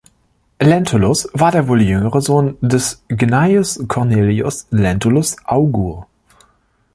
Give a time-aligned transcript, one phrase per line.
[0.59, 6.07] Lentulus war wohl der jüngere Sohn des Gnaeus Cornelius Lentulus Augur.